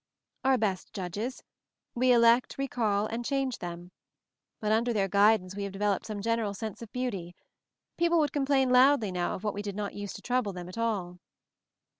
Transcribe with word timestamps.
s'^Our 0.43 0.59
best 0.59 0.93
judges— 0.93 1.43
we 1.93 2.11
elect, 2.11 2.57
recall 2.57 3.05
and 3.05 3.23
change 3.23 3.59
them. 3.59 3.91
But 4.59 4.71
under 4.71 4.93
their 4.93 5.07
guidance 5.07 5.55
we 5.55 5.61
have 5.61 5.71
developed 5.71 6.07
some 6.07 6.23
general 6.23 6.55
sense 6.55 6.81
of 6.81 6.91
beauty. 6.91 7.35
People 7.97 8.17
would 8.17 8.33
complain 8.33 8.71
loudly 8.71 9.11
now 9.11 9.35
of 9.35 9.43
what 9.43 9.53
did 9.63 9.75
not 9.75 9.93
use 9.93 10.13
to 10.13 10.23
trouble 10.23 10.53
them 10.53 10.67
at 10.69 10.77
all." 10.79 11.19